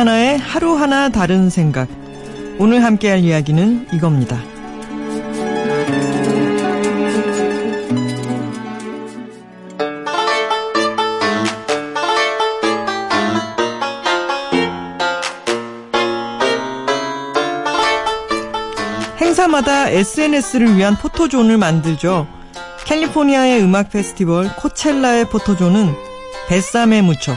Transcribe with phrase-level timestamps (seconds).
[0.00, 1.86] 김하나의 하루하나 다른 생각.
[2.58, 4.38] 오늘 함께 할 이야기는 이겁니다.
[19.20, 22.26] 행사마다 SNS를 위한 포토존을 만들죠.
[22.86, 25.94] 캘리포니아의 음악 페스티벌 코첼라의 포토존은
[26.48, 27.34] 뱃삼에 묻혀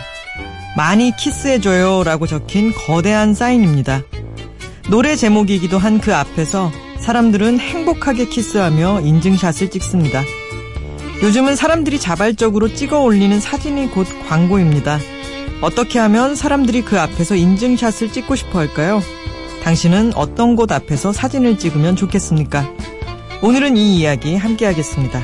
[0.76, 4.02] 많이 키스해줘요 라고 적힌 거대한 사인입니다.
[4.90, 10.24] 노래 제목이기도 한 그 앞에서 사람들은 행복하게 키스하며 인증샷을 찍습니다.
[11.22, 15.00] 요즘은 사람들이 자발적으로 찍어 올리는 사진이 곧 광고입니다.
[15.62, 19.02] 어떻게 하면 사람들이 그 앞에서 인증샷을 찍고 싶어 할까요?
[19.64, 22.70] 당신은 어떤 곳 앞에서 사진을 찍으면 좋겠습니까?
[23.42, 25.22] 오늘은 이 이야기 함께 하겠습니다.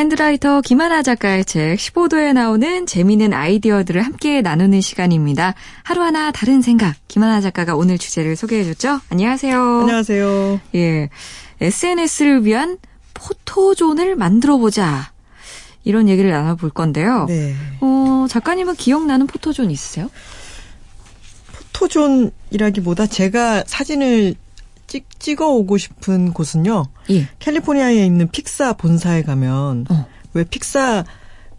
[0.00, 5.54] 브랜드라이터 김하나 작가의 책 15도에 나오는 재미있는 아이디어들을 함께 나누는 시간입니다.
[5.82, 6.96] 하루하나 다른 생각.
[7.06, 9.00] 김하나 작가가 오늘 주제를 소개해줬죠?
[9.10, 9.60] 안녕하세요.
[9.60, 10.60] 안녕하세요.
[10.76, 11.10] 예.
[11.60, 12.78] SNS를 위한
[13.12, 15.12] 포토존을 만들어보자.
[15.84, 17.26] 이런 얘기를 나눠볼 건데요.
[17.26, 17.54] 네.
[17.80, 20.08] 어, 작가님은 기억나는 포토존 있으세요?
[21.74, 24.34] 포토존이라기보다 제가 사진을
[24.86, 26.86] 찍, 찍어 오고 싶은 곳은요.
[27.10, 27.28] 예.
[27.38, 30.06] 캘리포니아에 있는 픽사 본사에 가면 어.
[30.32, 31.04] 왜 픽사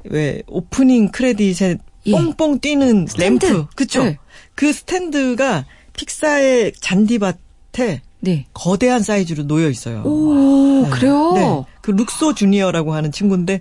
[0.05, 2.11] 왜 오프닝 크레딧에 예.
[2.11, 3.45] 뽕뽕 뛰는 스탠드.
[3.45, 4.03] 램프 그쵸?
[4.03, 4.17] 네.
[4.55, 8.45] 그 스탠드가 픽사의 잔디밭에 네.
[8.53, 10.03] 거대한 사이즈로 놓여 있어요.
[10.03, 10.89] 오, 네.
[10.89, 11.31] 그래요?
[11.33, 11.63] 네.
[11.81, 13.59] 그 룩소 주니어라고 하는 친구인데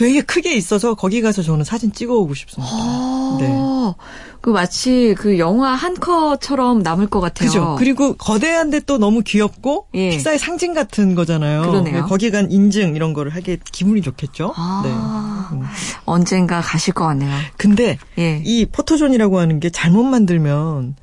[0.00, 2.72] 되게 크게 있어서 거기 가서 저는 사진 찍어 오고 싶습니다.
[2.74, 3.46] 아, 네.
[4.40, 7.48] 그 마치 그 영화 한 컷처럼 남을 것 같아요.
[7.48, 7.76] 그죠.
[7.78, 10.08] 그리고 거대한데 또 너무 귀엽고 예.
[10.08, 11.60] 픽사의 상징 같은 거잖아요.
[11.60, 12.06] 그러네요.
[12.06, 14.54] 거기 간 인증 이런 거를 하게 기분이 좋겠죠.
[14.56, 14.90] 아, 네.
[15.58, 15.66] 음.
[16.06, 17.30] 언젠가 가실 것 같네요.
[17.58, 18.40] 근데 예.
[18.42, 20.96] 이 포토존이라고 하는 게 잘못 만들면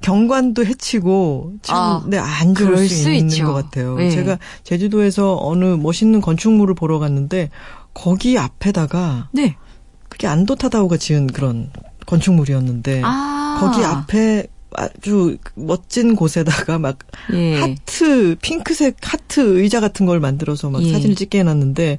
[0.00, 3.46] 경관도 해치고 참 아, 네, 안 좋을 그럴 수, 수 있는 있죠.
[3.46, 3.96] 것 같아요.
[3.96, 4.10] 네.
[4.10, 7.50] 제가 제주도에서 어느 멋있는 건축물을 보러 갔는데
[7.98, 9.56] 거기 앞에다가 네.
[10.08, 11.70] 그게 안도타다오가 지은 그런
[12.06, 13.58] 건축물이었는데 아.
[13.60, 16.98] 거기 앞에 아주 멋진 곳에다가 막
[17.32, 17.58] 예.
[17.58, 20.92] 하트 핑크색 하트 의자 같은 걸 만들어서 막 예.
[20.92, 21.98] 사진을 찍게 해놨는데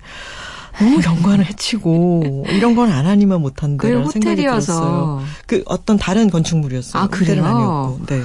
[0.80, 4.78] 너무 경관을 해치고 이런 건 안 하니만 그 못한다라는 생각이 들었어요.
[4.78, 5.22] 호텔이어서.
[5.46, 7.04] 그 어떤 다른 건축물이었어요.
[7.04, 7.44] 아, 그래요?
[7.46, 8.22] 아니었고, 네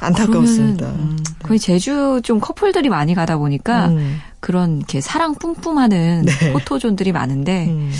[0.00, 0.86] 안타까웠습니다.
[0.86, 6.52] 그러면은, 음, 거의 제주 좀 커플들이 많이 가다 보니까 음, 그런 이렇게 사랑 뿜뿜하는 네.
[6.52, 7.92] 포토존들이 많은데 음.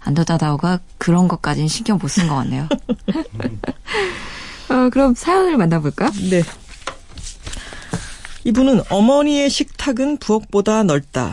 [0.00, 2.66] 안더다다오가 그런 것까지는 신경 못 쓴 것 같네요.
[4.68, 6.10] 어, 그럼 사연을 만나볼까?
[6.30, 6.42] 네.
[8.44, 11.32] 이분은 어머니의 식탁은 부엌보다 넓다.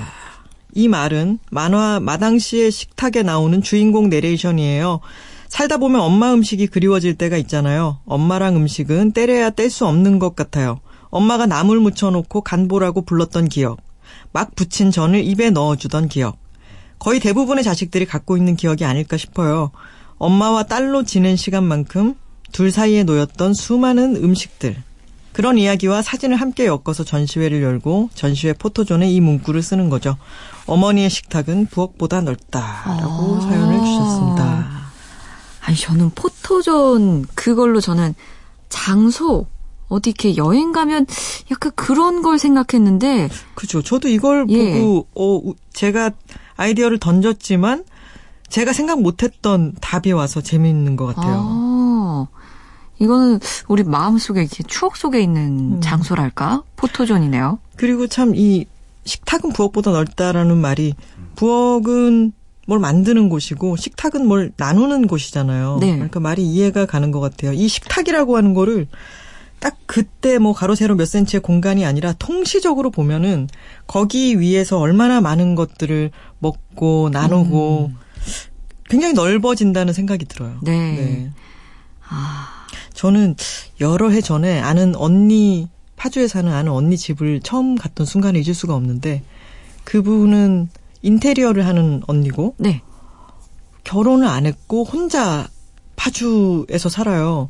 [0.79, 5.01] 이 말은 만화 마당씨의 식탁에 나오는 주인공 내레이션이에요.
[5.49, 7.99] 살다 보면 엄마 음식이 그리워질 때가 있잖아요.
[8.05, 10.79] 엄마랑 음식은 때려야 뗄 수 없는 것 같아요.
[11.09, 13.81] 엄마가 나물 묻혀놓고 간보라고 불렀던 기억.
[14.31, 16.37] 막 부친 전을 입에 넣어주던 기억.
[16.97, 19.71] 거의 대부분의 자식들이 갖고 있는 기억이 아닐까 싶어요.
[20.17, 22.15] 엄마와 딸로 지낸 시간만큼
[22.53, 24.77] 둘 사이에 놓였던 수많은 음식들.
[25.39, 30.17] 그런 이야기와 사진을 함께 엮어서 전시회를 열고 전시회 포토존에 이 문구를 쓰는 거죠.
[30.65, 33.39] 어머니의 식탁은 부엌보다 넓다라고 아.
[33.39, 34.67] 사연을 주셨습니다.
[35.61, 38.15] 아니 저는 포토존 그걸로 저는
[38.67, 39.45] 장소
[39.87, 41.05] 어디 이렇게 여행 가면
[41.51, 43.81] 약간 그런 걸 생각했는데 그죠.
[43.81, 44.81] 저도 이걸 예.
[44.81, 46.11] 보고 어 우- 제가
[46.57, 47.85] 아이디어를 던졌지만
[48.49, 51.45] 제가 생각 못했던 답이 와서 재미있는 것 같아요.
[51.47, 52.27] 아,
[52.99, 55.81] 이거는 우리 마음속에 이렇게 추억 속에 있는 음.
[55.81, 56.63] 장소랄까?
[56.75, 57.59] 포토존이네요.
[57.75, 58.65] 그리고 참 이
[59.05, 60.93] 식탁은 부엌보다 넓다라는 말이
[61.35, 62.31] 부엌은
[62.67, 65.77] 뭘 만드는 곳이고 식탁은 뭘 나누는 곳이잖아요.
[65.81, 65.93] 네.
[65.93, 67.53] 그러니까 말이 이해가 가는 것 같아요.
[67.53, 68.87] 이 식탁이라고 하는 거를
[69.59, 73.47] 딱 그때 뭐 가로 세로 몇 센치의 공간이 아니라 통시적으로 보면은
[73.87, 77.91] 거기 위에서 얼마나 많은 것들을 먹고 나누고
[78.89, 80.59] 굉장히 넓어진다는 생각이 들어요.
[80.61, 81.31] 네.
[82.07, 82.58] 아,
[82.99, 83.37] 저는
[83.79, 88.75] 여러 해 전에 아는 언니 파주에 사는 아는 언니 집을 처음 갔던 순간을 잊을 수가
[88.75, 89.23] 없는데
[89.85, 90.67] 그분은
[91.01, 92.81] 인테리어를 하는 언니고 네.
[93.85, 95.47] 결혼을 안 했고 혼자
[95.95, 97.49] 파주에서 살아요.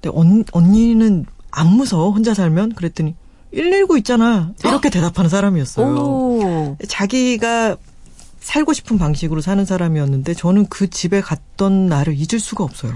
[0.00, 3.14] 근데 언, 언니는 안 무서워 혼자 살면 그랬더니
[3.54, 5.86] 119 있잖아 이렇게 대답하는 사람이었어요.
[5.86, 6.76] 오.
[6.88, 7.76] 자기가
[8.40, 12.94] 살고 싶은 방식으로 사는 사람이었는데 저는 그 집에 갔던 날을 잊을 수가 없어요.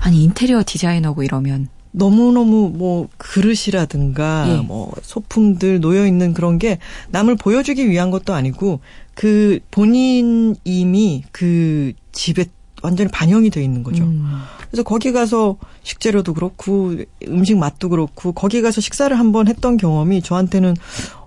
[0.00, 4.56] 아니 인테리어 디자이너고 이러면 너무너무 뭐 그릇이라든가 예.
[4.62, 6.78] 뭐 소품들 놓여 있는 그런 게
[7.10, 8.80] 남을 보여주기 위한 것도 아니고
[9.14, 12.46] 그 본인 이미 그 집에
[12.82, 14.04] 완전히 반영이 돼 있는 거죠.
[14.04, 14.40] 음.
[14.70, 16.94] 그래서 거기 가서 식재료도 그렇고
[17.26, 20.76] 음식 맛도 그렇고 거기 가서 식사를 한번 했던 경험이 저한테는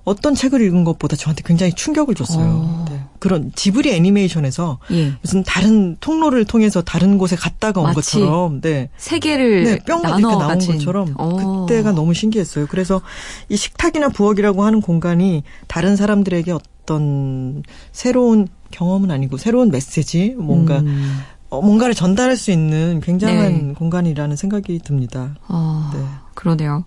[0.06, 2.46] 어떤 책을 읽은 것보다 저한테 굉장히 충격을 줬어요.
[2.46, 2.86] 어.
[3.24, 3.30] 네.
[3.30, 5.14] 그런 지브리 애니메이션에서 예.
[5.22, 8.90] 무슨 다른 통로를 통해서 다른 곳에 갔다가 온 것처럼 네.
[8.98, 10.74] 세 개를 네, 뿅 이렇게 나눠 나온 가진.
[10.74, 11.66] 것처럼 어.
[11.66, 12.68] 그때가 너무 신기했어요.
[12.70, 13.02] 그래서
[13.48, 21.22] 이 식탁이나 부엌이라고 하는 공간이 다른 사람들에게 어떤 새로운 경험은 아니고 새로운 메시지 뭔가 음.
[21.48, 23.74] 어, 뭔가를 전달할 수 있는 굉장한 네.
[23.76, 25.36] 공간이라는 생각이 듭니다.
[25.48, 26.00] 어, 네.
[26.34, 26.84] 그러네요.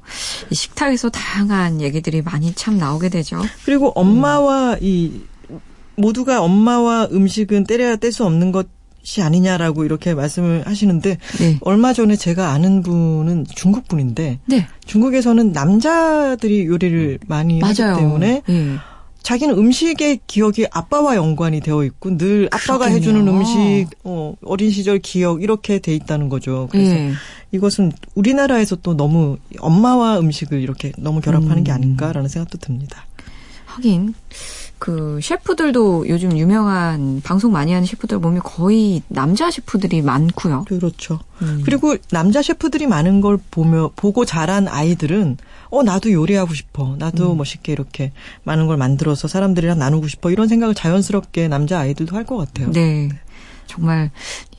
[0.51, 3.41] 이 식탁에서 다양한 얘기들이 많이 참 나오게 되죠.
[3.65, 5.23] 그리고 엄마와 이
[5.97, 11.59] 모두가 엄마와 음식은 때려야 뗄 수 없는 것이 아니냐라고 이렇게 말씀을 하시는데 네.
[11.63, 14.67] 얼마 전에 제가 아는 분은 중국 분인데 네.
[14.85, 17.93] 중국에서는 남자들이 요리를 많이 맞아요.
[17.93, 18.77] 하기 때문에 예.
[19.23, 22.97] 자기는 음식의 기억이 아빠와 연관이 되어 있고 늘 아빠가 그렇겠네요.
[22.97, 26.69] 해주는 음식, 어, 어린 시절 기억 이렇게 돼 있다는 거죠.
[26.71, 27.13] 그래서 예.
[27.51, 31.75] 이것은 우리나라에서 또 너무 엄마와 음식을 이렇게 너무 결합하는 게 음.
[31.75, 33.05] 아닌가라는 생각도 듭니다.
[33.65, 34.15] 하긴
[34.79, 40.65] 그 셰프들도 요즘 유명한 방송 많이 하는 셰프들 보면 거의 남자 셰프들이 많고요.
[40.69, 41.19] 그렇죠.
[41.43, 41.63] 음.
[41.65, 45.39] 그리고 남자 셰프들이 많은 걸 보며 보고 자란 아이들은
[45.71, 46.95] 어 나도 요리하고 싶어.
[46.99, 47.39] 나도 음.
[47.39, 48.13] 멋있게 이렇게
[48.45, 50.31] 많은 걸 만들어서 사람들이랑 나누고 싶어.
[50.31, 52.71] 이런 생각을 자연스럽게 남자 아이들도 할 것 같아요.
[52.73, 53.09] 네.
[53.67, 54.11] 정말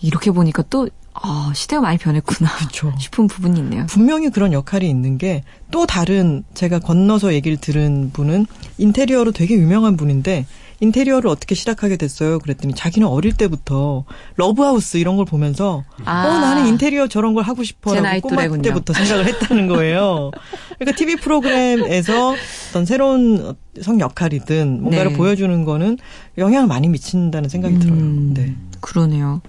[0.01, 0.89] 이렇게 보니까 또
[1.21, 2.93] 아, 시대가 많이 변했구나 그렇죠.
[2.99, 3.85] 싶은 부분이 있네요.
[3.87, 8.45] 분명히 그런 역할이 있는 게 또 다른 제가 건너서 얘기를 들은 분은
[8.77, 10.45] 인테리어로 되게 유명한 분인데
[10.79, 12.37] 인테리어를 어떻게 시작하게 됐어요?
[12.39, 14.05] 그랬더니 자기는 어릴 때부터
[14.35, 16.25] 러브하우스 이런 걸 보면서 아.
[16.27, 18.61] 어 나는 인테리어 저런 걸 하고 제 싶어라고 꼬마 또래군요.
[18.61, 20.31] 때부터 생각을 했다는 거예요.
[20.77, 22.35] 그러니까 TV 프로그램에서
[22.69, 25.17] 어떤 새로운 성 역할이든 뭔가를 네.
[25.17, 25.97] 보여주는 거는
[26.37, 27.99] 영향을 많이 미친다는 생각이 들어요.
[27.99, 28.55] 음, 네.
[28.79, 29.41] 그러네요.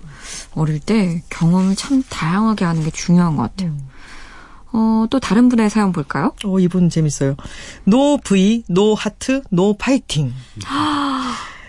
[0.54, 3.70] 어릴 때 경험을 참 다양하게 하는 게 중요한 것 같아요.
[3.70, 3.88] 음.
[4.72, 6.32] 어, 또 다른 분의 사연 볼까요?
[6.44, 7.36] 어, 이분 재밌어요.
[7.84, 10.32] No V, no 하트, no 파이팅.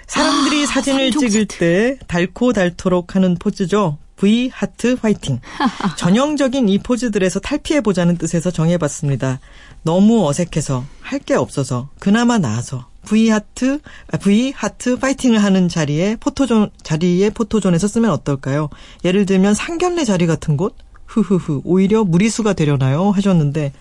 [0.08, 3.98] 사람들이 사진을 삼종 찍을 때 닳고 닳도록 하는 포즈죠.
[4.18, 5.40] V 하트 화이팅.
[5.98, 9.40] 전형적인 이 포즈들에서 탈피해 보자는 뜻에서 정해봤습니다.
[9.84, 13.80] 너무 어색해서 할 게 없어서 그나마 나아서 V 하트
[14.12, 18.70] 아, V 하트 파이팅을 하는 자리에 포토존 자리에 포토존에서 쓰면 어떨까요?
[19.06, 20.76] 예를 들면 상견례 자리 같은 곳
[21.06, 23.12] 흐흐흐 오히려 무리수가 되려나요?
[23.12, 23.74] 하셨는데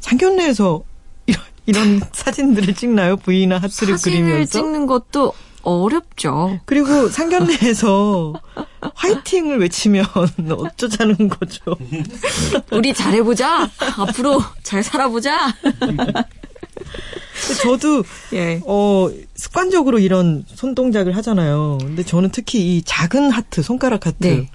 [0.00, 0.82] 상견례에서
[1.26, 3.16] 이런, 이런 사진들을 찍나요?
[3.16, 5.32] V나 하트를 사진을 그리면서 찍는 것도
[5.62, 6.60] 어렵죠.
[6.64, 8.34] 그리고 상견례에서
[8.94, 10.06] 화이팅을 외치면
[10.48, 11.60] 어쩌자는 거죠.
[12.70, 13.68] 우리 잘해보자.
[13.98, 15.52] 앞으로 잘 살아보자.
[17.62, 18.02] 저도
[18.32, 18.60] 예.
[18.66, 21.78] 어 습관적으로 이런 손 동작을 하잖아요.
[21.80, 24.50] 근데 저는 특히 이 작은 하트, 손가락 하트 네.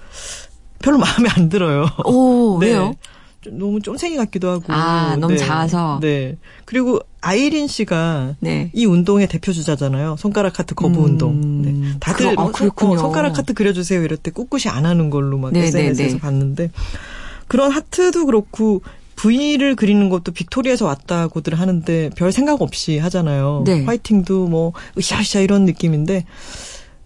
[0.80, 1.86] 별로 마음에 안 들어요.
[2.04, 2.66] 오, 네.
[2.68, 2.94] 왜요?
[3.40, 4.72] 좀 너무 쫌생이 같기도 하고.
[4.72, 5.98] 아, 너무 작아서.
[6.00, 6.36] 네.
[6.64, 8.70] 그리고 아이린 씨가 네.
[8.72, 10.16] 이 운동의 대표 주자잖아요.
[10.18, 11.62] 손가락 하트 거부 음, 운동.
[11.62, 11.98] 네.
[11.98, 12.94] 다들 아, 어, 그렇군요.
[12.94, 14.02] 어, 손가락 하트 그려주세요.
[14.02, 16.18] 이럴 때 꿋꿋이 안 하는 걸로 막 네, SNS에서 네, 네.
[16.20, 16.70] 봤는데
[17.48, 18.82] 그런 하트도 그렇고
[19.22, 23.62] V를 그리는 것도 빅토리에서 왔다고들 하는데 별 생각 없이 하잖아요.
[23.64, 23.84] 네.
[23.84, 26.24] 화이팅도 뭐 으쌰으쌰 이런 느낌인데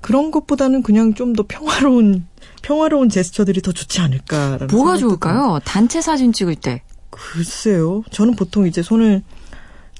[0.01, 2.27] 그런 것보다는 그냥 좀 더 평화로운
[2.63, 5.59] 평화로운 제스처들이 더 좋지 않을까라는 뭐가 좋을까요?
[5.65, 6.83] 단체 사진 찍을 때.
[7.11, 8.03] 글쎄요.
[8.11, 9.23] 저는 보통 이제 손을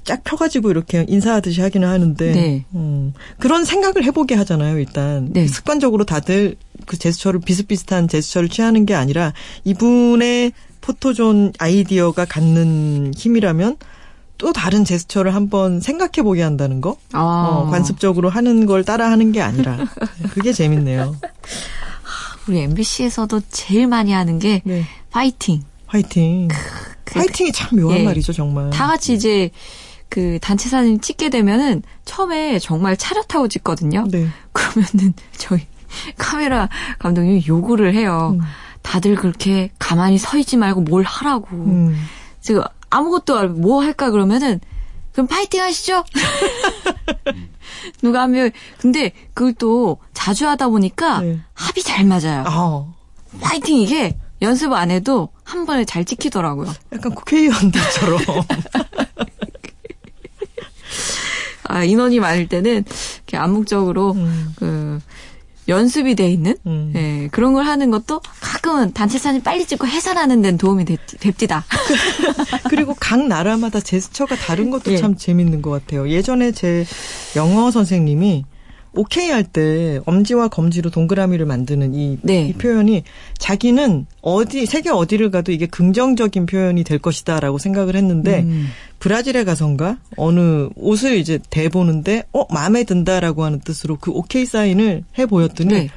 [0.07, 2.65] 쫙 펴가지고 이렇게 인사하듯이 하기는 하는데, 네.
[2.73, 4.79] 음, 그런 생각을 해보게 하잖아요.
[4.79, 5.45] 일단 네.
[5.47, 9.33] 습관적으로 다들 그 제스처를 비슷비슷한 제스처를 취하는 게 아니라
[9.65, 13.75] 이분의 포토존 아이디어가 갖는 힘이라면
[14.37, 17.19] 또 다른 제스처를 한번 생각해 보게 한다는 거, 아.
[17.65, 19.77] 어, 관습적으로 하는 걸 따라 하는 게 아니라
[20.31, 21.17] 그게 재밌네요.
[22.47, 25.63] 우리 MBC에서도 제일 많이 하는 게 네, 파이팅.
[25.87, 26.47] 화이팅.
[27.03, 28.03] 그- 화이팅이 참 묘한 예.
[28.03, 28.69] 말이죠, 정말.
[28.69, 29.49] 다 같이 이제
[30.09, 34.05] 그 단체 사진 찍게 되면은 처음에 정말 차렷하고 찍거든요.
[34.09, 34.27] 네.
[34.53, 35.65] 그러면은 저희
[36.17, 38.35] 카메라 감독님이 요구를 해요.
[38.39, 38.41] 음.
[38.81, 41.47] 다들 그렇게 가만히 서 있지 말고 뭘 하라고.
[41.51, 42.07] 음.
[42.39, 44.59] 지금 아무것도 안- 뭐 할까 그러면은
[45.11, 46.03] 그럼 파이팅 하시죠.
[48.01, 51.39] 누가 하면 근데 그걸 또 자주 하다 보니까 네.
[51.53, 52.43] 합이 잘 맞아요.
[52.47, 52.85] 아,
[53.41, 56.71] 파이팅 이게 연습 안 해도 한 번에 잘 찍히더라고요.
[56.93, 58.19] 약간 국회의원들처럼.
[61.67, 62.83] 아, 인원이 많을 때는
[63.17, 64.53] 이렇게 암묵적으로 음.
[64.55, 64.99] 그
[65.67, 66.93] 연습이 돼 있는 음.
[66.95, 71.65] 예, 그런 걸 하는 것도 가끔은 단체 사진 빨리 찍고 해산하는 데는 도움이 됐, 됩디다.
[72.69, 74.97] 그리고 각 나라마다 제스처가 다른 것도 예.
[74.97, 76.09] 참 재밌는 것 같아요.
[76.09, 76.85] 예전에 제
[77.35, 78.45] 영어 선생님이
[78.97, 82.47] 오케이 할 때 엄지와 검지로 동그라미를 만드는 이, 네.
[82.47, 83.03] 이 표현이
[83.37, 88.67] 자기는 어디 세계 어디를 가도 이게 긍정적인 표현이 될 것이다라고 생각을 했는데 음.
[88.99, 95.03] 브라질에 가선가 어느 옷을 이제 대 보는데 어 마음에 든다라고 하는 뜻으로 그 오케이 사인을
[95.17, 95.89] 해 보였더니 네.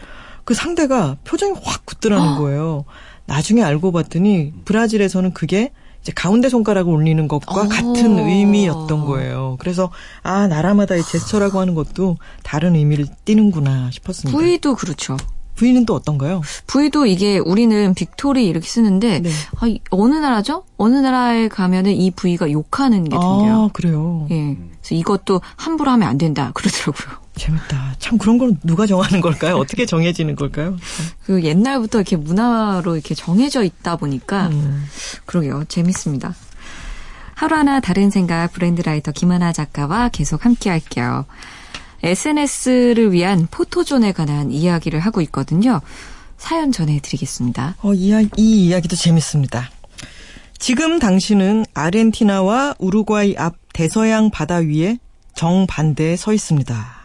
[0.45, 2.85] 그 상대가 표정이 확 굳더라는 거예요.
[3.26, 5.71] 나중에 알고 봤더니 브라질에서는 그게
[6.02, 7.69] 이제 가운데 손가락을 올리는 것과 어.
[7.69, 9.57] 같은 의미였던 거예요.
[9.61, 9.90] 그래서
[10.23, 14.37] 아 나라마다 이 제스처라고 하는 것도 다른 의미를 띠는구나 싶었습니다.
[14.37, 15.16] V도 그렇죠.
[15.57, 16.40] V는 또 어떤가요?
[16.66, 19.30] V도 이게 우리는 victory 이렇게 쓰는데 네.
[19.59, 20.64] 아, 이- 어느 나라죠?
[20.78, 23.64] 어느 나라에 가면은 이 부위가 욕하는 게 된대요.
[23.64, 24.26] 아 그래요.
[24.30, 24.57] 예.
[24.80, 27.20] 그래서 이것도 함부로 하면 안 된다 그러더라고요.
[27.40, 27.94] 재밌다.
[27.99, 29.56] 참 그런 건 누가 정하는 걸까요?
[29.56, 30.76] 어떻게 정해지는 걸까요?
[31.25, 34.85] 그 옛날부터 이렇게 문화로 이렇게 정해져 있다 보니까 음.
[35.25, 35.64] 그러게요.
[35.68, 36.35] 재밌습니다.
[37.35, 41.25] 하루하나 다른 생각 브랜드 라이터 김하나 작가와 계속 함께 할게요.
[42.02, 45.80] SNS를 위한 포토존에 관한 이야기를 하고 있거든요.
[46.37, 47.76] 사연 전해드리겠습니다.
[47.80, 49.70] 어, 이, 이 이야기도 재밌습니다.
[50.59, 54.99] 지금 당신은 아르헨티나와 우루과이 앞 대서양 바다 위에
[55.35, 57.00] 정반대에 서 있습니다.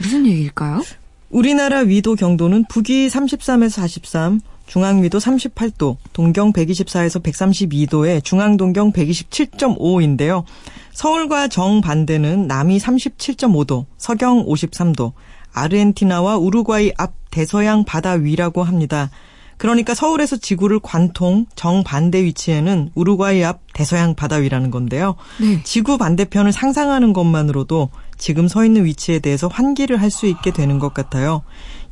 [0.00, 0.82] 무슨 얘기일까요?
[1.30, 10.44] 우리나라 위도 경도는 북위 33에서 43, 중앙 위도 38도, 동경 124에서 132도에 중앙 동경 127.5인데요.
[10.92, 15.12] 서울과 정반대는 남이 37.5도, 서경 53도,
[15.52, 19.10] 아르헨티나와 우루과이 앞 대서양 바다 위라고 합니다.
[19.56, 25.16] 그러니까 서울에서 지구를 관통 정반대 위치에는 우루과이 앞 대서양 바다 위라는 건데요.
[25.38, 25.62] 네.
[25.64, 27.90] 지구 반대편을 상상하는 것만으로도
[28.20, 31.42] 지금 서 있는 위치에 대해서 환기를 할 수 있게 되는 것 같아요.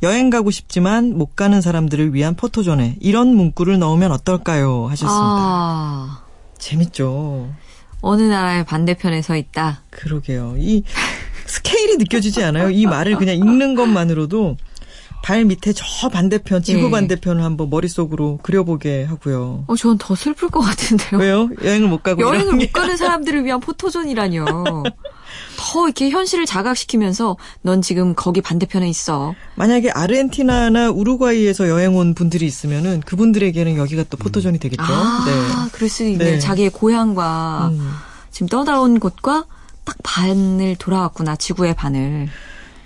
[0.02, 4.87] 여행 가고 싶지만 못 가는 사람들을 위한 포토존에 이런 문구를 넣으면 어떨까요?
[4.90, 5.16] 하셨습니다.
[5.16, 6.23] 아,
[6.58, 7.49] 재밌죠.
[8.00, 9.82] 어느 나라의 반대편에 서 있다.
[9.90, 10.54] 그러게요.
[10.58, 10.82] 이
[11.47, 12.70] 스케일이 느껴지지 않아요?
[12.70, 14.56] 이 말을 그냥 읽는 것만으로도
[15.25, 16.90] 발 밑에 저 반대편, 지구 예.
[16.90, 19.64] 반대편을 한번 머릿속으로 그려보게 하고요.
[19.66, 21.18] 어, 전 더 슬플 것 같은데요.
[21.20, 21.49] 왜요?
[21.64, 22.52] 여행을 못 가고 여행을.
[22.54, 24.44] 못 가는 사람들을 위한 포토존이라뇨.
[25.60, 29.34] 더 이렇게 현실을 자각시키면서 넌 지금 거기 반대편에 있어.
[29.56, 34.82] 만약에 아르헨티나나 우루과이에서 여행 온 분들이 있으면은 그분들에게는 여기가 또 포토존이 되겠죠.
[34.86, 36.24] 아, 그럴 수 있네.
[36.24, 36.38] 네.
[36.38, 37.90] 자기의 고향과 음.
[38.30, 39.46] 지금 떠나온 곳과
[39.84, 41.34] 딱 반을 돌아왔구나.
[41.36, 42.28] 지구의 반을.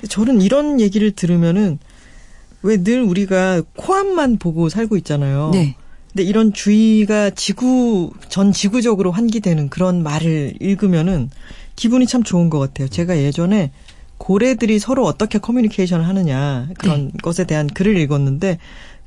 [0.01, 0.09] 네.
[0.09, 1.79] 저는 이런 얘기를 들으면은
[2.63, 5.51] 왜 늘 우리가 코앞만 보고 살고 있잖아요.
[5.53, 5.77] 네.
[6.13, 11.31] 근데 이런 주의가 지구 전 지구적으로 환기되는 그런 말을 읽으면은
[11.75, 12.89] 기분이 참 좋은 것 같아요.
[12.89, 13.73] 제가 예전에
[14.19, 18.59] 고래들이 서로 어떻게 커뮤니케이션을 하느냐 그런 것에 대한 글을 읽었는데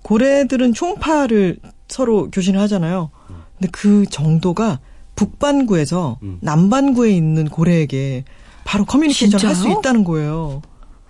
[0.01, 1.57] 고래들은 초음파를
[1.87, 3.11] 서로 교신을 하잖아요.
[3.57, 4.79] 근데 그 정도가
[5.15, 8.25] 북반구에서 남반구에 있는 고래에게
[8.65, 9.69] 바로 커뮤니케이션을 할 수?
[9.69, 10.61] 있다는 거예요.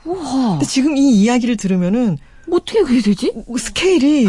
[0.04, 0.52] 우와.
[0.52, 2.18] 근데 지금 이 이야기를 들으면은
[2.52, 3.34] 어떻게 그게 되지?
[3.58, 4.28] 스케일이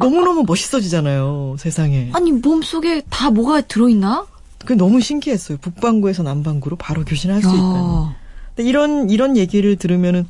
[0.00, 2.10] 너무너무 멋있어지잖아요, 세상에.
[2.12, 4.26] 아니, 몸속에 다 뭐가 들어있나?
[4.58, 5.58] 그게 너무 신기했어요.
[5.58, 8.14] 북반구에서 남반구로 바로 교신할 수 있다는.
[8.54, 10.26] 근데 이런 이런 얘기를 들으면은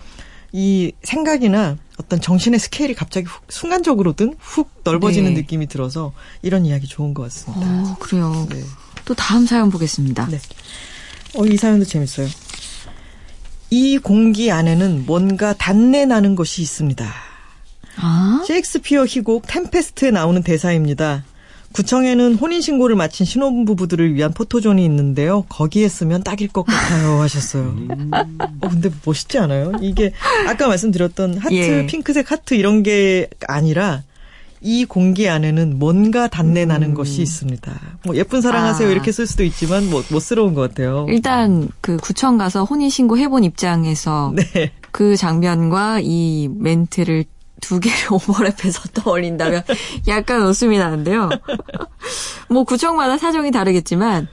[0.52, 5.40] 이 생각이나 어떤 정신의 스케일이 갑자기 훅, 순간적으로든 훅 넓어지는 네.
[5.40, 7.66] 느낌이 들어서 이런 이야기 좋은 것 같습니다.
[7.66, 8.46] 어, 그래요.
[8.50, 8.62] 네.
[9.04, 10.26] 또 다음 사연 보겠습니다.
[10.28, 10.38] 네.
[11.36, 12.28] 어, 이 사연도 재밌어요.
[13.74, 17.12] 이 공기 안에는 뭔가 단내 나는 것이 있습니다.
[17.96, 18.44] 아?
[18.46, 21.24] 셰익스피어 희곡 템페스트에 나오는 대사입니다.
[21.72, 25.44] 구청에는 혼인신고를 마친 신혼부부들을 위한 포토존이 있는데요.
[25.48, 27.18] 거기에 쓰면 딱일 것 같아요.
[27.22, 27.74] 하셨어요.
[28.60, 29.72] 어, 근데 멋있지 않아요?
[29.82, 30.12] 이게
[30.46, 31.86] 아까 말씀드렸던 하트, 예.
[31.86, 34.04] 핑크색 하트 이런 게 아니라
[34.60, 37.72] 이 공기 안에는 뭔가 단내 나는 것이 있습니다.
[38.04, 38.90] 뭐 예쁜 사랑하세요 아.
[38.90, 41.06] 이렇게 쓸 수도 있지만 뭐 멋스러운 것 같아요.
[41.08, 44.72] 일단 그 구청 가서 혼인 신고 해본 입장에서 네.
[44.90, 47.24] 그 장면과 이 멘트를
[47.60, 49.64] 두 개를 오버랩해서 떠올린다면
[50.08, 51.30] 약간 웃음이 나는데요.
[52.48, 54.28] 뭐 구청마다 사정이 다르겠지만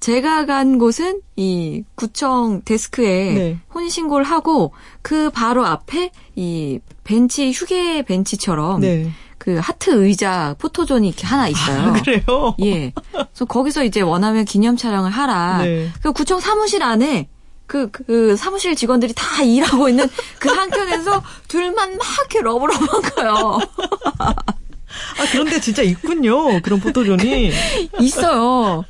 [0.00, 3.58] 제가 간 곳은 이 구청 데스크에 네.
[3.74, 9.10] 혼인신고를 하고 그 바로 앞에 이 벤치 휴게 벤치처럼 네.
[9.46, 11.78] 그 하트 의자 포토존이 이렇게 하나 있어요.
[11.78, 12.56] 아, 그래요?
[12.64, 12.92] 예.
[13.12, 15.58] 그래서 거기서 이제 원하면 기념 촬영을 하라.
[15.58, 15.88] 네.
[16.02, 17.28] 그 구청 사무실 안에
[17.66, 20.08] 그, 그 사무실 직원들이 다 일하고 있는
[20.40, 23.58] 그 한켠에서 둘만 막 이렇게 love love한 거예요.
[24.08, 26.60] 아, 그런데 진짜 있군요.
[26.62, 27.52] 그런 포토존이.
[28.00, 28.84] 있어요.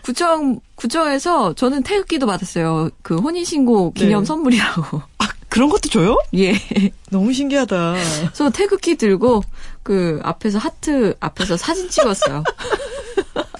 [0.00, 2.88] 구청, 구청에서 저는 태극기도 받았어요.
[3.02, 4.26] 그 혼인신고 기념 네.
[4.26, 5.02] 선물이라고.
[5.18, 6.18] 아, 그런 것도 줘요?
[6.34, 6.52] 예.
[7.08, 7.94] 너무 신기하다.
[8.20, 9.42] 그래서 태극기 들고
[9.82, 12.44] 그 앞에서 하트 앞에서 사진 찍었어요.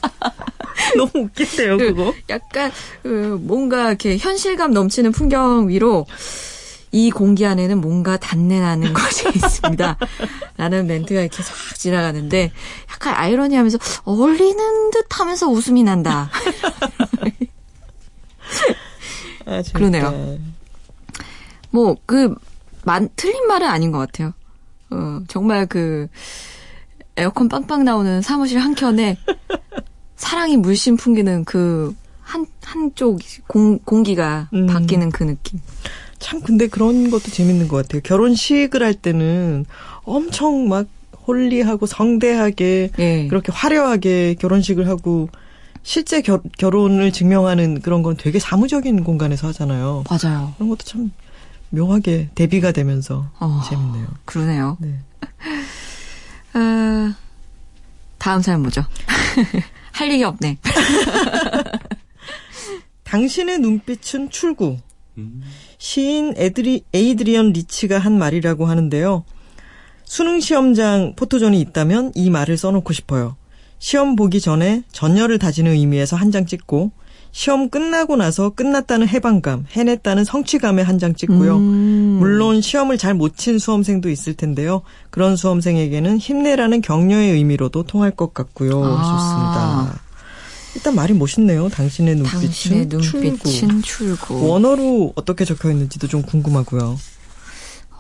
[0.94, 2.12] 너무 웃긴데요, 그 그거.
[2.28, 2.70] 약간
[3.02, 6.04] 그 뭔가 이렇게 현실감 넘치는 풍경 위로
[6.92, 9.96] 이 공기 안에는 뭔가 단내 나는 것이 있습니다.
[10.58, 12.52] 라는 멘트가 이렇게 싹 지나가는데
[12.92, 16.28] 약간 아이러니하면서 어울리는 듯 하면서 웃음이 난다.
[19.46, 19.62] 아.
[19.72, 20.38] 그러네요.
[21.76, 22.34] 뭐, 그,
[22.84, 24.32] 만, 틀린 말은 아닌 것 같아요.
[24.88, 26.08] 어, 정말 그,
[27.18, 29.18] 에어컨 빵빵 나오는 사무실 한 켠에
[30.16, 34.66] 사랑이 물씬 풍기는 그, 한, 한쪽 공, 공기가 음.
[34.66, 35.60] 바뀌는 그 느낌.
[36.18, 38.00] 참 근데 그런 것도 재밌는 것 같아요.
[38.02, 39.66] 결혼식을 할 때는
[40.04, 40.86] 엄청 막
[41.26, 43.28] 홀리하고 성대하게 예.
[43.28, 45.28] 그렇게 화려하게 결혼식을 하고
[45.82, 50.04] 실제 결, 결혼을 증명하는 그런 건 되게 사무적인 공간에서 하잖아요.
[50.08, 50.54] 맞아요.
[50.56, 51.10] 그런 것도 참
[51.86, 54.06] 묘하게 대비가 되면서 어, 재밌네요.
[54.24, 54.76] 그러네요.
[54.80, 54.98] 네.
[56.54, 57.14] 아,
[58.18, 58.84] 다음 사연 뭐죠?
[59.92, 60.58] 할 얘기 없네.
[63.04, 64.78] 당신의 눈빛은 출구.
[65.78, 69.24] 시인 에드리, 에이드리언 리치가 한 말이라고 하는데요.
[70.04, 73.36] 수능 시험장 포토존이 있다면 이 말을 써놓고 싶어요.
[73.78, 76.92] 시험 보기 전에 전열을 다지는 의미에서 한 장 찍고
[77.32, 81.56] 시험 끝나고 나서 끝났다는 해방감, 해냈다는 성취감에 한 장 찍고요.
[81.58, 82.16] 음.
[82.18, 84.80] 물론 시험을 잘 못 친 수험생도 있을 텐데요.
[85.10, 88.82] 그런 수험생에게는 힘내라는 격려의 의미로도 통할 것 같고요.
[88.82, 89.02] 아.
[89.90, 90.00] 좋습니다.
[90.74, 91.68] 일단 말이 멋있네요.
[91.68, 93.22] 당신의 눈빛은, 당신의 출구.
[93.26, 94.48] 눈빛은 출구.
[94.50, 96.98] 원어로 어떻게 적혀 있는지도 좀 궁금하고요.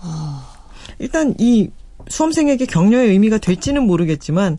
[0.00, 0.46] 아.
[0.98, 1.68] 일단 이
[2.08, 4.56] 수험생에게 격려의 의미가 될지는 모르겠지만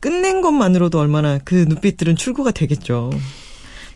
[0.00, 3.10] 끝낸 것만으로도 얼마나 그 눈빛들은 출구가 되겠죠.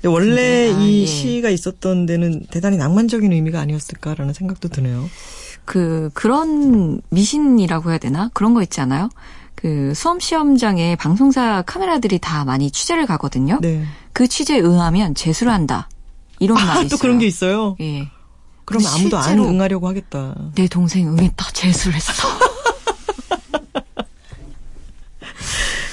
[0.04, 1.06] 원래 근데, 아, 이 예.
[1.06, 5.09] 시가 있었던 데는 대단히 낭만적인 의미가 아니었을까라는 생각도 드네요.
[5.64, 8.30] 그, 그런 미신이라고 해야 되나?
[8.34, 9.08] 그런 거 있지 않아요?
[9.54, 13.58] 그 수험 시험장에 방송사 카메라들이 다 많이 취재를 가거든요.
[13.60, 13.84] 네.
[14.12, 15.88] 그 취재에 응하면 재수를 한다.
[16.41, 16.88] 이런 말이 아, 있어요.
[16.88, 17.76] 또 그런 게 있어요.
[17.80, 18.08] 예.
[18.65, 20.34] 그럼 아무도 안 응하려고 하겠다.
[20.54, 21.50] 내 동생 응했다.
[21.52, 22.12] 재수를 했어.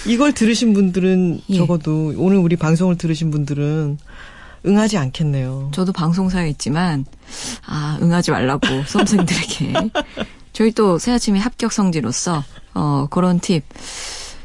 [0.10, 1.58] 이걸 들으신 분들은 예.
[1.58, 4.00] 적어도 오늘 우리 방송을 들으신 분들은
[4.66, 5.70] 응하지 않겠네요.
[5.72, 7.06] 저도 방송사에 있지만
[7.66, 9.74] 아 응하지 말라고 수험생들에게
[10.52, 12.44] 저희 또 새아침의 합격 성지로서
[12.74, 13.64] 어 그런 팁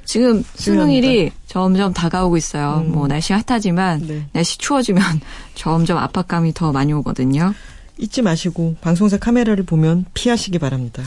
[0.04, 2.82] 지금 수능일이 점점 다가오고 있어요.
[2.84, 2.92] 음.
[2.92, 4.26] 뭐 날씨 핫하지만 네.
[4.32, 5.02] 날씨 추워지면
[5.56, 7.54] 점점 압박감이 더 많이 오거든요.
[7.96, 11.02] 잊지 마시고 방송사 카메라를 보면 피하시기 바랍니다.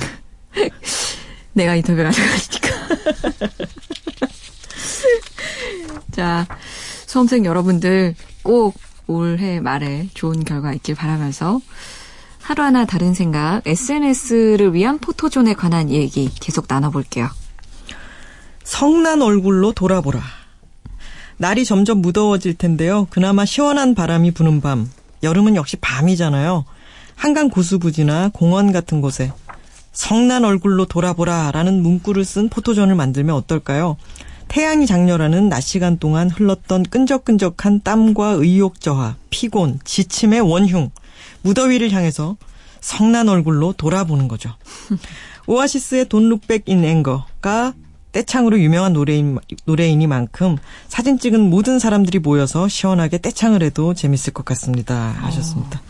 [1.54, 2.68] 내가 인터뷰를 가져가니까.
[6.12, 6.48] 자,
[7.06, 8.76] 수험생 여러분들 꼭
[9.08, 11.62] 올해 말에 좋은 결과 있길 바라면서
[12.42, 17.30] 하루하나 다른 생각, SNS를 위한 포토존에 관한 얘기 계속 나눠볼게요.
[18.64, 20.22] 성난 얼굴로 돌아보라.
[21.38, 23.08] 날이 점점 무더워질 텐데요.
[23.10, 24.90] 그나마 시원한 바람이 부는 밤.
[25.24, 26.66] 여름은 역시 밤이잖아요.
[27.16, 29.32] 한강 고수부지나 공원 같은 곳에
[29.92, 33.98] 성난 얼굴로 돌아보라 라는 문구를 쓴 포토존을 만들면 어떨까요?
[34.48, 40.90] 태양이 장렬하는 낮 시간 동안 흘렀던 끈적끈적한 땀과 의욕 저하, 피곤, 지침의 원흉,
[41.42, 42.38] 무더위를 향해서
[42.82, 44.54] 성난 얼굴로 돌아보는 거죠.
[45.48, 47.74] 오아시스의 Look Back in Anger가
[48.12, 50.58] 떼창으로 유명한 노래인, 노래이니만큼
[50.88, 55.16] 사진 찍은 모든 사람들이 모여서 시원하게 떼창을 해도 재밌을 것 같습니다.
[55.20, 55.82] 하셨습니다.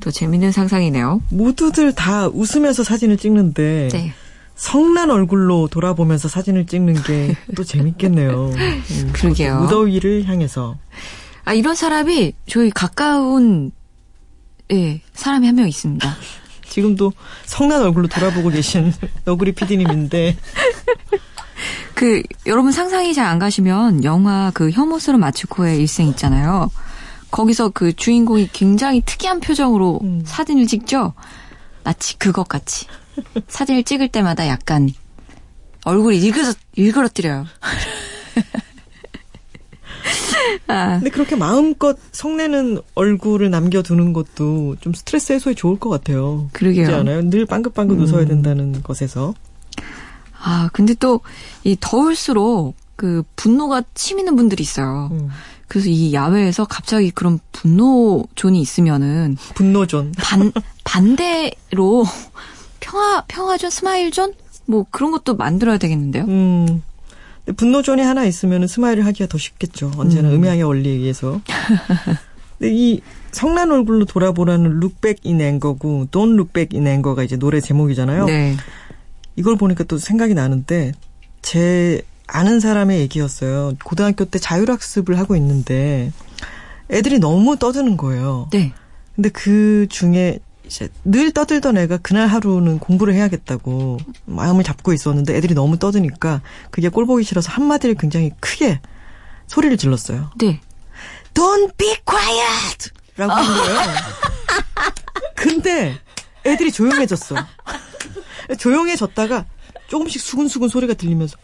[0.00, 1.20] 또 재밌는 상상이네요.
[1.30, 4.14] 모두들 다 웃으면서 사진을 찍는데 네.
[4.56, 8.50] 성난 얼굴로 돌아보면서 사진을 찍는 게 또 재밌겠네요.
[8.56, 9.60] 음, 그러게요.
[9.60, 10.76] 무더위를 향해서.
[11.44, 13.70] 아, 이런 사람이 저희 가까운,
[14.72, 16.16] 예, 사람이 한 명 있습니다.
[16.68, 17.12] 지금도
[17.44, 18.92] 성난 얼굴로 돌아보고 계신
[19.24, 20.36] 너구리 PD님인데
[21.94, 26.70] 그 여러분 상상이 잘 안 가시면 영화 그 혐오스러운 마츠코의 일생 있잖아요.
[27.30, 30.22] 거기서 그 주인공이 굉장히 특이한 표정으로 음.
[30.24, 31.12] 사진을 찍죠.
[31.84, 32.86] 마치 그것 같이
[33.48, 34.90] 사진을 찍을 때마다 약간
[35.84, 37.46] 얼굴이 일그러, 일그러뜨려요.
[40.68, 46.48] 아, 근데 그렇게 마음껏 성내는 얼굴을 남겨두는 것도 좀 스트레스 해소에 좋을 것 같아요.
[46.52, 46.86] 그러게요.
[46.86, 47.22] 그렇지 않아요?
[47.30, 48.02] 늘 빵긋빵긋 음.
[48.04, 49.34] 웃어야 된다는 것에서.
[50.38, 51.20] 아 근데 또
[51.64, 55.08] 이 더울수록 그 분노가 치미는 분들이 있어요.
[55.12, 55.28] 음.
[55.68, 60.12] 그래서 이 야외에서 갑자기 그런 분노 존이 있으면은 분노존.
[60.16, 60.52] 반
[60.84, 62.04] 반대로
[62.86, 64.34] 평화 평화존 스마일존
[64.66, 66.24] 뭐 그런 것도 만들어야 되겠는데요.
[66.24, 66.82] 음.
[67.56, 69.90] 분노존이 하나 있으면 스마일을 하기가 더 쉽겠죠.
[69.96, 70.34] 언제나 음.
[70.34, 70.46] 음.
[70.46, 71.40] 양의 원리에 의해서.
[72.58, 73.00] 근데 이
[73.32, 74.80] 성난 얼굴로 돌아보라는
[75.24, 78.26] in Anger고 Don't Look Back in Anger가 이제 노래 제목이잖아요.
[78.26, 78.56] 네.
[79.34, 80.92] 이걸 보니까 또 생각이 나는데
[81.42, 83.74] 제 아는 사람의 얘기였어요.
[83.84, 86.12] 고등학교 때 자율학습을 하고 있는데
[86.90, 88.48] 애들이 너무 떠드는 거예요.
[88.52, 88.72] 네.
[89.14, 95.54] 근데 그 중에 이제 늘 떠들던 애가 그날 하루는 공부를 해야겠다고 마음을 잡고 있었는데 애들이
[95.54, 98.80] 너무 떠드니까 그게 꼴 보기 싫어서 한마디를 굉장히 크게
[99.46, 100.30] 소리를 질렀어요.
[100.38, 100.60] 네.
[101.34, 102.90] Don't be quiet!
[103.16, 103.80] 라고 한 거예요.
[105.36, 105.98] 근데
[106.44, 107.36] 애들이 조용해졌어.
[108.58, 109.46] 조용해졌다가
[109.88, 111.36] 조금씩 수근수근 소리가 들리면서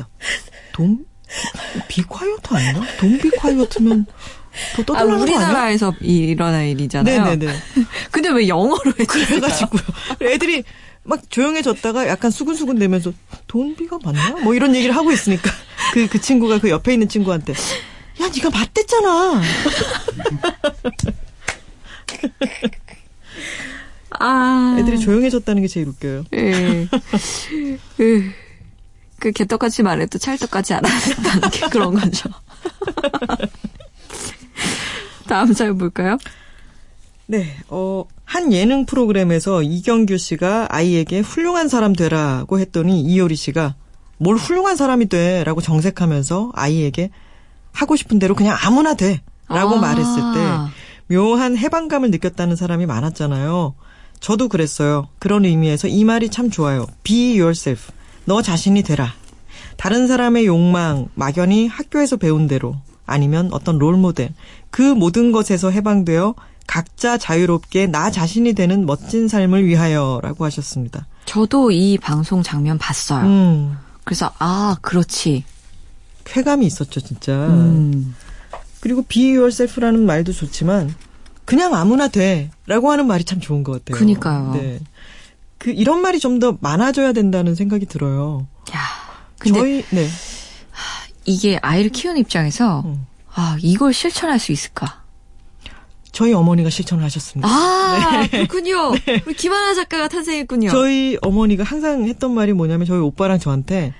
[0.00, 0.06] 야,
[0.72, 1.04] 돈
[1.88, 2.82] 비콰이어트 아니야?
[2.98, 4.12] 돈 비콰이어트면 더
[4.94, 5.02] 아?
[5.02, 7.24] 우리나라에서 일어난 일이잖아요.
[7.24, 7.52] 네네네.
[8.10, 9.26] 근데 왜 영어로 해주세요?
[9.26, 9.82] 그래가지고요.
[10.22, 10.64] 애들이
[11.04, 13.12] 막 조용해졌다가 약간 수근수근 대면서
[13.46, 14.30] 돈비가 맞나?
[14.42, 15.50] 뭐 이런 얘기를 하고 있으니까
[15.94, 17.54] 그, 그 친구가 그 옆에 있는 친구한테
[18.20, 19.42] 야, 네가 맞댔잖아.
[24.20, 24.76] 아.
[24.78, 26.24] 애들이 조용해졌다는 게 제일 웃겨요.
[26.34, 26.88] 예.
[27.96, 28.30] 그,
[29.18, 32.28] 그 개떡같이 말해도 찰떡같이 알아듣는다는 게 그런 거죠.
[35.28, 36.18] 다음 사연 볼까요?
[37.26, 43.74] 네, 어, 한 예능 프로그램에서 이경규 씨가 아이에게 훌륭한 사람 되라고 했더니 이효리 씨가
[44.16, 47.10] 뭘 훌륭한 사람이 돼 라고 정색하면서 아이에게
[47.72, 49.80] 하고 싶은 대로 그냥 아무나 돼 라고 아.
[49.80, 53.74] 말했을 때 묘한 해방감을 느꼈다는 사람이 많았잖아요.
[54.20, 55.08] 저도 그랬어요.
[55.18, 56.86] 그런 의미에서 이 말이 참 좋아요.
[57.04, 57.92] Be yourself.
[58.24, 59.12] 너 자신이 되라.
[59.76, 64.34] 다른 사람의 욕망, 막연히 학교에서 배운 대로 아니면 어떤 롤모델
[64.70, 66.34] 그 모든 것에서 해방되어
[66.66, 71.06] 각자 자유롭게 나 자신이 되는 멋진 삶을 위하여라고 하셨습니다.
[71.24, 73.24] 저도 이 방송 장면 봤어요.
[73.26, 75.44] 음, 그래서, 아, 그렇지.
[76.24, 77.32] 쾌감이 있었죠, 진짜.
[77.32, 78.14] 음.
[78.80, 80.94] 그리고 be yourself라는 말도 좋지만
[81.44, 83.98] 그냥 아무나 돼라고 하는 말이 참 좋은 것 같아요.
[83.98, 84.52] 그니까요.
[84.54, 84.80] 네.
[85.56, 88.46] 그 이런 말이 좀 더 많아져야 된다는 생각이 들어요.
[88.74, 88.78] 야.
[89.38, 90.06] 근데 저희 네.
[91.24, 93.06] 이게 아이를 키우는 입장에서, 음.
[93.34, 95.02] 아, 이걸 실천할 수 있을까?
[96.12, 97.48] 저희 어머니가 실천을 하셨습니다.
[97.48, 98.92] 아, 그렇군요.
[99.26, 100.70] 우리 김하나 작가가 탄생했군요.
[100.70, 103.94] 저희 어머니가 항상 했던 말이 뭐냐면 저희 오빠랑 저한테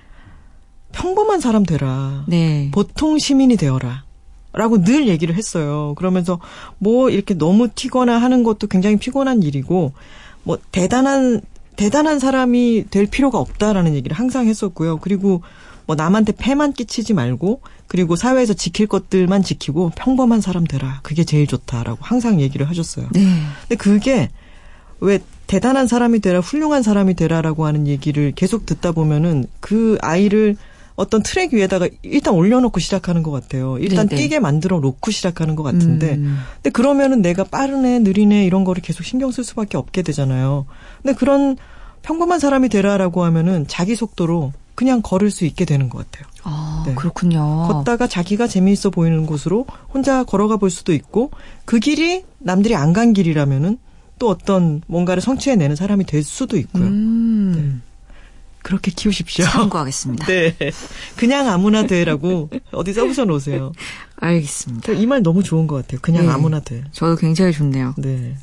[0.92, 2.24] 평범한 사람 되라.
[2.26, 2.70] 네.
[2.72, 4.04] 보통 시민이 되어라.
[4.52, 5.94] 라고 늘 얘기를 했어요.
[5.96, 6.40] 그러면서
[6.78, 9.92] 뭐 이렇게 너무 튀거나 하는 것도 굉장히 피곤한 일이고
[10.42, 11.42] 뭐 대단한
[11.76, 14.96] 대단한 사람이 될 필요가 없다라는 얘기를 항상 했었고요.
[14.98, 15.42] 그리고
[15.88, 21.00] 뭐 남한테 폐만 끼치지 말고 그리고 사회에서 지킬 것들만 지키고 평범한 사람 되라.
[21.02, 23.08] 그게 제일 좋다라고 항상 얘기를 하셨어요.
[23.14, 23.22] 네.
[23.62, 24.28] 근데 그게
[25.00, 30.56] 왜 대단한 사람이 되라, 훌륭한 사람이 되라라고 하는 얘기를 계속 듣다 보면은 그 아이를
[30.94, 33.78] 어떤 트랙 위에다가 일단 올려놓고 시작하는 것 같아요.
[33.78, 34.20] 일단 네네.
[34.20, 36.16] 뛰게 만들어 놓고 시작하는 것 같은데.
[36.16, 36.38] 음.
[36.56, 40.66] 근데 그러면은 내가 빠르네, 느리네 이런 거를 계속 신경 쓸 수밖에 없게 되잖아요.
[41.02, 41.56] 근데 그런
[42.02, 46.30] 평범한 사람이 되라라고 하면은 자기 속도로 그냥 걸을 수 있게 되는 것 같아요.
[46.44, 46.94] 아, 네.
[46.94, 47.66] 그렇군요.
[47.66, 51.32] 걷다가 자기가 재미있어 보이는 곳으로 혼자 걸어가 볼 수도 있고
[51.64, 53.76] 그 길이 남들이 안 간 길이라면은
[54.20, 56.84] 또 어떤 뭔가를 성취해내는 사람이 될 수도 있고요.
[56.84, 57.82] 음.
[58.62, 59.44] 그렇게 키우십시오.
[59.46, 60.26] 참고하겠습니다.
[60.30, 60.54] 네.
[61.16, 63.72] 그냥 아무나 돼라고 어디 써붙여 놓으세요.
[64.20, 64.92] 알겠습니다.
[64.92, 65.98] 이 말 너무 좋은 것 같아요.
[66.02, 66.32] 그냥 네.
[66.32, 66.84] 아무나 돼.
[66.92, 67.94] 저도 굉장히 좋네요.
[67.98, 68.36] 네.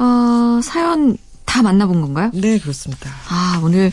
[0.00, 2.30] 어, 사연 다 만나본 건가요?
[2.34, 3.08] 네, 그렇습니다.
[3.28, 3.92] 아, 오늘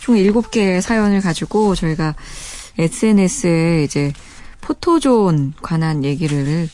[0.00, 2.14] 총 7개의 사연을 가지고 저희가
[2.78, 4.12] SNS에 이제
[4.60, 6.68] 포토존 관한 얘기를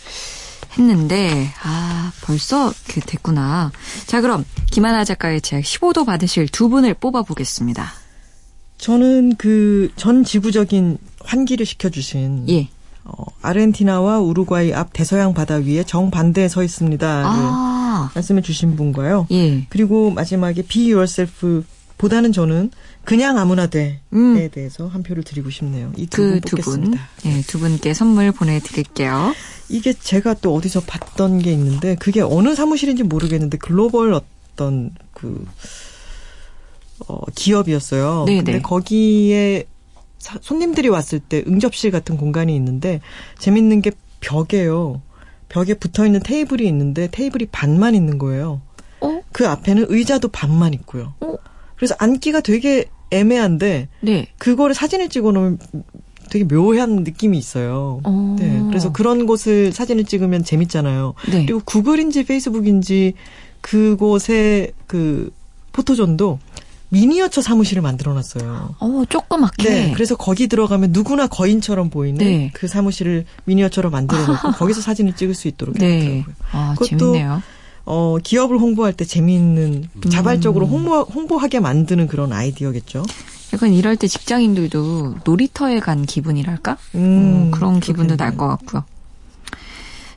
[0.78, 3.72] 했는데, 아, 벌써 이렇게 됐구나.
[4.06, 7.90] 자, 그럼 김하나 작가의 책 15도 받으실 두 분을 뽑아보겠습니다.
[8.78, 12.68] 저는 그 전 지구적인 환기를 시켜주신 예.
[13.04, 17.22] 어, 아르헨티나와 우루과이 앞 대서양 바다 위에 정반대에 서 있습니다.
[17.26, 19.28] 아, 말씀해 주신 분과요.
[19.30, 19.66] 예.
[19.70, 21.64] 그리고 마지막에 be yourself
[21.98, 22.70] 보다는 저는
[23.04, 24.48] 그냥 아무나 돼에 음.
[24.52, 25.92] 대해서 한 표를 드리고 싶네요.
[25.96, 27.08] 이두그분두 분, 뽑겠습니다.
[27.26, 29.34] 예, 두 분께 선물 보내드릴게요.
[29.68, 35.44] 이게 제가 또 어디서 봤던 게 있는데 그게 어느 사무실인지 모르겠는데 글로벌 어떤 그
[37.08, 38.24] 어, 기업이었어요.
[38.26, 38.42] 네네.
[38.44, 39.64] 근데 거기에
[40.18, 43.00] 사- 손님들이 왔을 때 응접실 같은 공간이 있는데
[43.38, 45.02] 재밌는 게 벽에요.
[45.48, 48.60] 벽에 붙어 있는 테이블이 있는데 테이블이 반만 있는 거예요.
[49.00, 49.20] 어?
[49.32, 51.14] 그 앞에는 의자도 반만 있고요.
[51.20, 51.34] 어?
[51.76, 54.26] 그래서 앉기가 되게 애매한데 네.
[54.38, 55.58] 그거를 사진을 찍어 놓으면
[56.30, 58.00] 되게 묘한 느낌이 있어요.
[58.04, 58.36] 어.
[58.38, 58.62] 네.
[58.68, 61.14] 그래서 그런 곳을 사진을 찍으면 재밌잖아요.
[61.30, 61.46] 네.
[61.46, 63.14] 그리고 구글인지 페이스북인지
[63.60, 65.32] 그곳에 그
[65.72, 66.38] 포토존도
[66.88, 68.76] 미니어처 사무실을 만들어 놨어요.
[68.78, 69.68] 어, 조그맣게.
[69.68, 69.92] 네.
[69.92, 72.50] 그래서 거기 들어가면 누구나 거인처럼 보이는 네.
[72.54, 76.00] 그 사무실을 미니어처로 만들어 놓고 거기서 사진을 찍을 수 있도록 네.
[76.00, 76.34] 해놨더라고요.
[76.52, 77.42] 아, 그것도 재밌네요.
[77.86, 80.10] 어, 기업을 홍보할 때 재미있는 음.
[80.10, 83.04] 자발적으로 홍보, 홍보하게 만드는 그런 아이디어겠죠.
[83.54, 86.76] 약간 일할 때 직장인들도 놀이터에 간 기분이랄까?
[86.96, 88.16] 음, 음, 그런 기분도.
[88.16, 88.84] 날 것 같고요.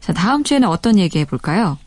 [0.01, 1.77] 자, 다음 주에는 어떤 얘기 해볼까요?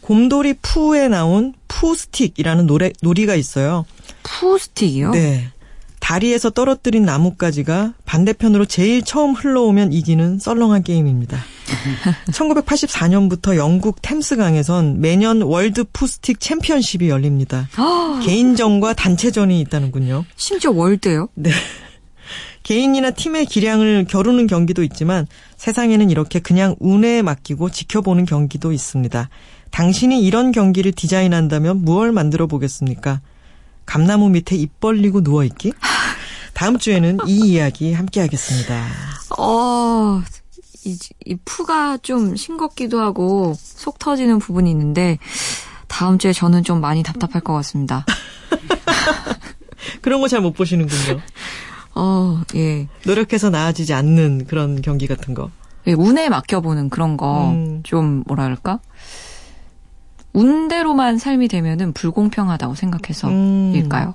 [0.00, 3.84] 곰돌이 푸에 나온 Poohstick이라는 노래 놀이가 있어요.
[4.24, 5.12] Poohstick이요?
[5.12, 5.50] 네.
[6.10, 11.38] 다리에서 떨어뜨린 나뭇가지가 반대편으로 제일 처음 흘러오면 이기는 썰렁한 게임입니다.
[12.32, 17.68] 1984년부터 영국 템스강에선 매년 World Poohstick Championship이 열립니다.
[18.26, 20.24] 개인전과 단체전이 있다는군요.
[20.34, 21.28] 심지어 월드요?
[21.34, 21.52] 네.
[22.64, 29.28] 개인이나 팀의 기량을 겨루는 경기도 있지만 세상에는 이렇게 그냥 운에 맡기고 지켜보는 경기도 있습니다.
[29.70, 33.20] 당신이 이런 경기를 디자인한다면 무얼 만들어 보겠습니까?
[33.86, 35.72] 감나무 밑에 입 벌리고 누워있기?
[36.54, 38.86] 다음 주에는 이 이야기 함께 하겠습니다.
[39.38, 40.22] 어,
[40.84, 45.18] 이, 이 푸가 좀 싱겁기도 하고 속 터지는 부분이 있는데
[45.88, 48.04] 다음 주에 저는 좀 많이 답답할 것 같습니다.
[50.02, 51.20] 그런 거 잘 못 보시는군요.
[51.94, 52.88] 어, 예.
[53.04, 55.50] 노력해서 나아지지 않는 그런 경기 같은 거.
[55.86, 57.80] 예, 운에 맡겨보는 그런 거, 음.
[57.82, 58.80] 좀, 그럴까?
[60.32, 63.72] 운대로만 삶이 되면은 불공평하다고 생각해서, 음.
[63.74, 64.14] 일까요?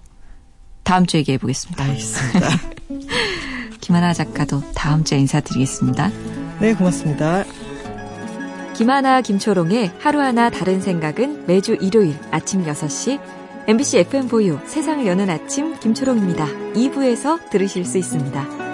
[0.83, 1.83] 다음 주에 얘기해 보겠습니다.
[1.83, 2.47] 알겠습니다.
[3.81, 6.09] 김하나 작가도 다음 주에 인사드리겠습니다.
[6.59, 7.43] 네, 고맙습니다.
[8.73, 13.19] 김하나, 김초롱의 하루하나 다른 생각은 매주 일요일 아침 6시
[13.67, 16.45] MBC FM4U 세상을 여는 아침 김초롱입니다.
[16.73, 18.64] 2부에서 들으실 수 있습니다.